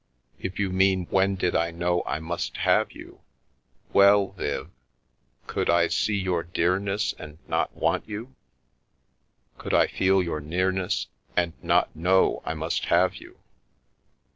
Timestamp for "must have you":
2.17-3.21, 12.55-13.41